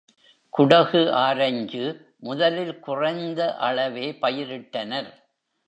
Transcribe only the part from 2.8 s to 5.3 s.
குறைந்த அளவே பயிரிட்டனர்.